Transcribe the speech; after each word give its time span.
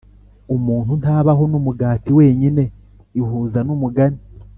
umuntu 0.55 0.91
ntabaho 1.01 1.43
numugati 1.51 2.09
wenyine 2.17 2.63
ihuza 3.19 3.59
numugani 3.67 4.19